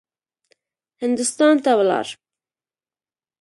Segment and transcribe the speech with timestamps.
[1.01, 2.07] هندوستان ته ولاړ.